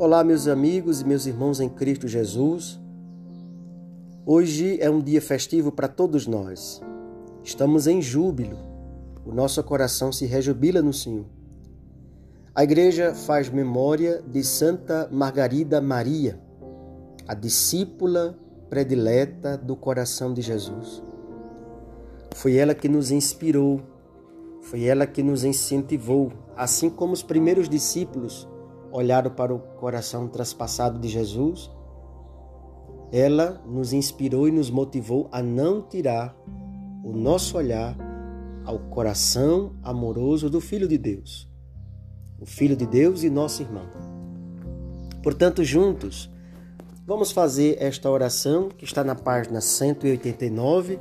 [0.00, 2.80] Olá, meus amigos e meus irmãos em Cristo Jesus.
[4.24, 6.80] Hoje é um dia festivo para todos nós.
[7.44, 8.56] Estamos em júbilo.
[9.26, 11.26] O nosso coração se rejubila no Senhor.
[12.54, 16.40] A igreja faz memória de Santa Margarida Maria,
[17.28, 18.38] a discípula
[18.70, 21.02] predileta do coração de Jesus.
[22.36, 23.82] Foi ela que nos inspirou,
[24.62, 28.48] foi ela que nos incentivou, assim como os primeiros discípulos
[28.92, 31.70] olharam para o coração traspassado de Jesus,
[33.12, 36.36] ela nos inspirou e nos motivou a não tirar
[37.04, 37.96] o nosso olhar
[38.64, 41.48] ao coração amoroso do Filho de Deus,
[42.38, 43.86] o Filho de Deus e nosso irmão.
[45.22, 46.30] Portanto, juntos,
[47.06, 50.98] vamos fazer esta oração que está na página 189,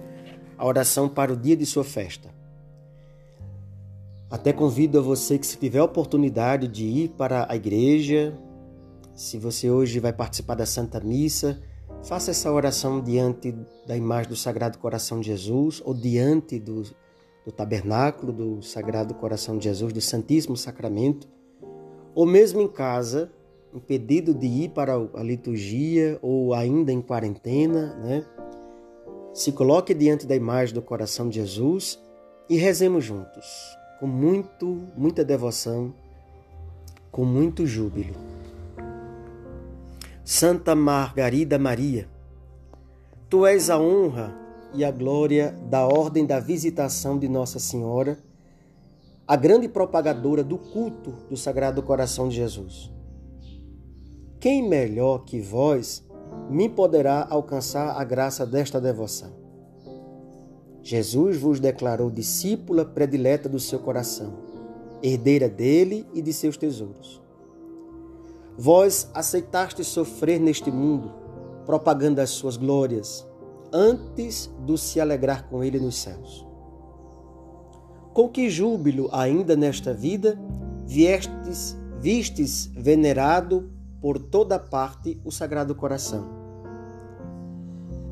[0.57, 2.38] a oração para o dia de sua festa.
[4.29, 8.37] Até convido a você que, se tiver a oportunidade de ir para a igreja,
[9.15, 11.59] se você hoje vai participar da Santa Missa,
[12.03, 13.51] faça essa oração diante
[13.87, 16.83] da imagem do Sagrado Coração de Jesus ou diante do,
[17.43, 21.27] do tabernáculo do Sagrado Coração de Jesus, do Santíssimo Sacramento,
[22.13, 23.31] ou mesmo em casa,
[23.73, 28.23] impedido de ir para a liturgia ou ainda em quarentena, né?
[29.33, 31.99] Se coloque diante da imagem do coração de Jesus
[32.47, 35.93] e rezemos juntos com muito, muita devoção,
[37.11, 38.15] com muito júbilo.
[40.23, 42.07] Santa Margarida Maria,
[43.29, 44.33] tu és a honra
[44.73, 48.17] e a glória da Ordem da Visitação de Nossa Senhora,
[49.27, 52.91] a grande propagadora do culto do Sagrado Coração de Jesus.
[54.39, 56.07] Quem melhor que vós
[56.49, 59.38] me poderá alcançar a graça desta devoção?
[60.81, 64.33] Jesus vos declarou discípula predileta do seu coração,
[65.03, 67.21] herdeira dele e de seus tesouros.
[68.57, 71.11] Vós aceitastes sofrer neste mundo,
[71.65, 73.25] propagando as suas glórias,
[73.71, 76.45] antes do se alegrar com ele nos céus.
[78.13, 80.39] Com que júbilo ainda nesta vida
[80.85, 83.69] viestes, vistes venerado
[84.01, 86.27] por toda parte o Sagrado Coração.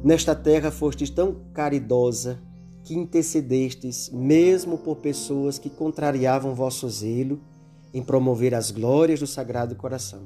[0.04, 2.40] Nesta terra fostes tão caridosa
[2.88, 7.38] que intercedestes, mesmo por pessoas que contrariavam vosso zelo
[7.94, 10.22] em promover as glórias do Sagrado Coração.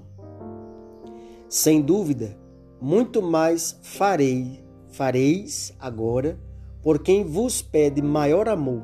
[1.49, 2.37] Sem dúvida,
[2.79, 6.39] muito mais farei, fareis agora
[6.83, 8.83] por quem vos pede maior amor,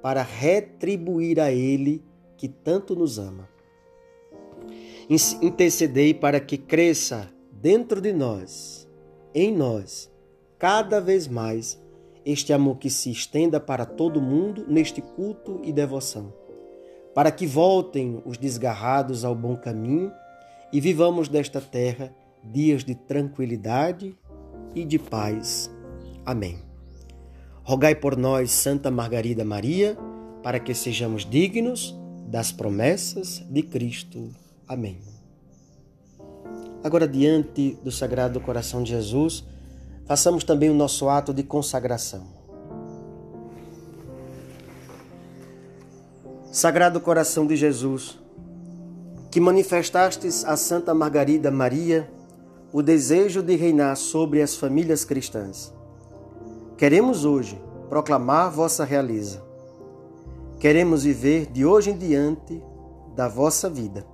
[0.00, 2.02] para retribuir a ele
[2.38, 3.46] que tanto nos ama.
[5.42, 8.88] Intercedei para que cresça dentro de nós,
[9.34, 10.10] em nós,
[10.58, 11.78] cada vez mais
[12.24, 16.32] este amor que se estenda para todo mundo neste culto e devoção,
[17.14, 20.12] para que voltem os desgarrados ao bom caminho
[20.72, 24.16] e vivamos desta terra dias de tranquilidade
[24.74, 25.70] e de paz.
[26.24, 26.58] Amém.
[27.62, 29.96] Rogai por nós, Santa Margarida Maria,
[30.42, 31.96] para que sejamos dignos
[32.26, 34.30] das promessas de Cristo.
[34.66, 34.98] Amém.
[36.82, 39.44] Agora, diante do Sagrado Coração de Jesus,
[40.12, 42.24] façamos também o nosso ato de consagração.
[46.52, 48.18] Sagrado Coração de Jesus,
[49.30, 52.12] que manifestastes a Santa Margarida Maria
[52.74, 55.72] o desejo de reinar sobre as famílias cristãs.
[56.76, 57.58] Queremos hoje
[57.88, 59.42] proclamar vossa realeza.
[60.60, 62.62] Queremos viver de hoje em diante
[63.16, 64.04] da vossa vida.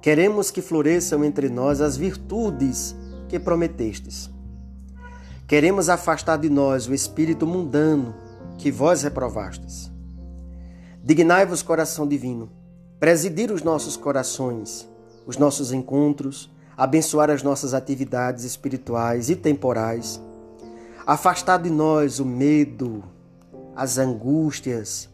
[0.00, 2.94] Queremos que floresçam entre nós as virtudes
[3.28, 4.32] que prometestes.
[5.46, 8.14] Queremos afastar de nós o espírito mundano
[8.56, 9.92] que vós reprovastes.
[11.02, 12.50] Dignai-vos, coração divino,
[12.98, 14.88] presidir os nossos corações,
[15.26, 20.18] os nossos encontros, abençoar as nossas atividades espirituais e temporais,
[21.06, 23.04] afastar de nós o medo,
[23.76, 25.10] as angústias,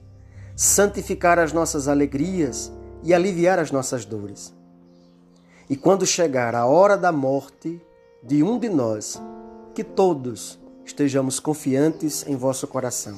[0.54, 2.70] santificar as nossas alegrias
[3.02, 4.54] e aliviar as nossas dores.
[5.68, 7.82] E quando chegar a hora da morte
[8.22, 9.20] de um de nós,
[9.80, 13.16] que todos estejamos confiantes em vosso coração.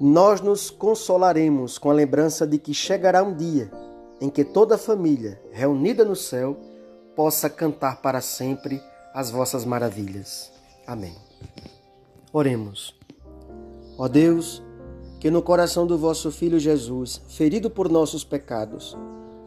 [0.00, 3.70] Nós nos consolaremos com a lembrança de que chegará um dia
[4.20, 6.56] em que toda a família, reunida no céu,
[7.14, 8.82] possa cantar para sempre
[9.14, 10.50] as vossas maravilhas.
[10.84, 11.14] Amém.
[12.32, 12.92] Oremos.
[13.96, 14.64] Ó Deus,
[15.20, 18.96] que no coração do vosso Filho Jesus, ferido por nossos pecados,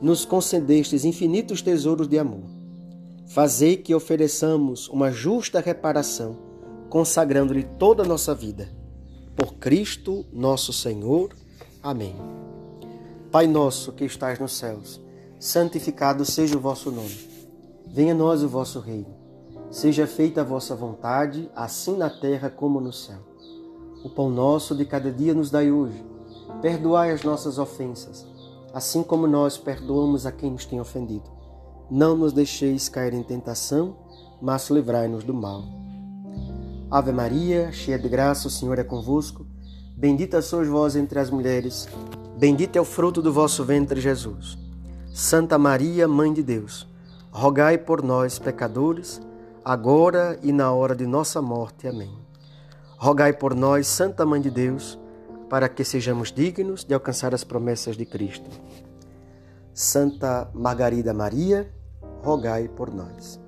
[0.02, 2.55] nos concedestes infinitos tesouros de amor
[3.28, 6.38] Fazei que ofereçamos uma justa reparação,
[6.90, 8.70] consagrando-lhe toda a nossa vida.
[9.36, 11.34] Por Cristo nosso Senhor.
[11.82, 12.16] Amém.
[13.32, 15.02] Pai nosso que estás nos céus,
[15.40, 17.18] santificado seja o vosso nome.
[17.88, 19.14] Venha a nós o vosso reino.
[19.72, 23.20] Seja feita a vossa vontade, assim na terra como no céu.
[24.04, 26.06] O pão nosso de cada dia nos dai hoje.
[26.62, 28.26] Perdoai as nossas ofensas,
[28.72, 31.36] assim como nós perdoamos a quem nos tem ofendido.
[31.90, 33.96] Não nos deixeis cair em tentação,
[34.42, 35.64] mas livrai-nos do mal.
[36.90, 39.46] Ave Maria, cheia de graça, o Senhor é convosco.
[39.98, 41.88] Bendita sois vós entre as mulheres,
[42.38, 44.58] bendito é o fruto do vosso ventre, Jesus.
[45.14, 46.88] Santa Maria, Mãe de Deus,
[47.32, 49.22] rogai por nós, pecadores,
[49.64, 51.88] agora e na hora de nossa morte.
[51.88, 52.12] Amém.
[52.98, 55.00] Rogai por nós, Santa Mãe de Deus,
[55.50, 58.50] para que sejamos dignos de alcançar as promessas de Cristo.
[59.74, 61.70] Santa Margarida Maria,
[62.26, 63.40] rogai por nós.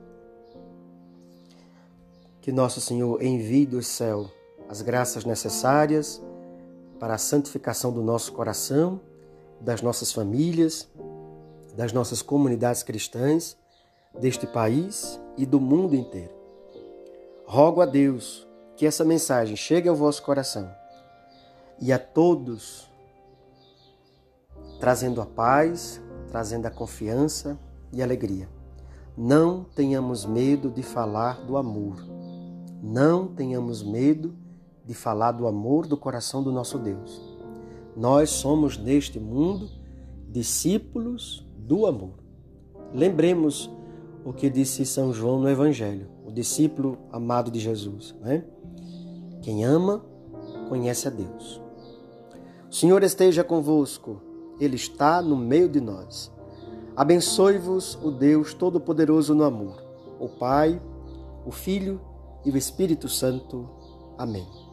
[2.39, 4.29] Que nosso Senhor envie do céu
[4.69, 6.21] as graças necessárias
[6.99, 9.01] para a santificação do nosso coração,
[9.59, 10.87] das nossas famílias,
[11.75, 13.57] das nossas comunidades cristãs,
[14.19, 16.35] deste país e do mundo inteiro.
[17.47, 20.71] Rogo a Deus que essa mensagem chegue ao vosso coração
[21.81, 22.87] e a todos,
[24.79, 25.99] trazendo a paz,
[26.29, 27.57] trazendo a confiança
[27.91, 28.56] e alegria.
[29.17, 32.05] Não tenhamos medo de falar do amor.
[32.83, 34.35] Não tenhamos medo
[34.85, 37.19] de falar do amor do coração do nosso Deus.
[37.95, 39.67] Nós somos neste mundo
[40.29, 42.13] discípulos do amor.
[42.93, 43.71] Lembremos
[44.23, 48.13] o que disse São João no Evangelho, o discípulo amado de Jesus.
[48.21, 48.43] Né?
[49.41, 50.05] Quem ama,
[50.69, 51.59] conhece a Deus.
[52.69, 54.21] O Senhor esteja convosco,
[54.59, 56.31] Ele está no meio de nós.
[56.97, 59.83] Abençoe-vos o Deus Todo-Poderoso no amor,
[60.19, 60.81] o Pai,
[61.45, 62.01] o Filho
[62.43, 63.69] e o Espírito Santo.
[64.17, 64.66] Amém.